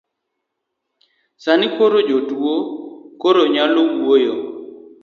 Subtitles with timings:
[1.43, 2.55] Sani koro jatuo
[3.21, 4.35] koro nyalo wuoyo